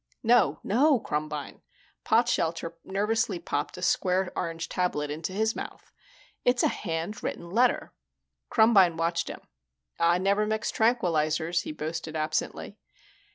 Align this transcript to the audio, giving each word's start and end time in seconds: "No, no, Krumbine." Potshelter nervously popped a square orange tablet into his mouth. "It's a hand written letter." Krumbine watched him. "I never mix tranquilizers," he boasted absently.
"No, 0.23 0.59
no, 0.63 0.99
Krumbine." 0.99 1.61
Potshelter 2.03 2.73
nervously 2.83 3.37
popped 3.37 3.77
a 3.77 3.83
square 3.83 4.31
orange 4.35 4.67
tablet 4.67 5.11
into 5.11 5.31
his 5.31 5.55
mouth. 5.55 5.91
"It's 6.43 6.63
a 6.63 6.69
hand 6.69 7.21
written 7.21 7.51
letter." 7.51 7.93
Krumbine 8.49 8.97
watched 8.97 9.27
him. 9.27 9.41
"I 9.99 10.17
never 10.17 10.47
mix 10.47 10.71
tranquilizers," 10.71 11.65
he 11.65 11.71
boasted 11.71 12.15
absently. 12.15 12.79